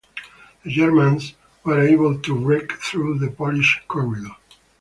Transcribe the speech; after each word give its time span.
The 0.63 0.71
Germans 0.71 1.35
were 1.63 1.79
able 1.79 2.17
to 2.19 2.35
break 2.41 2.71
through 2.71 3.19
the 3.19 3.29
Polish 3.29 3.83
Corridor. 3.87 4.35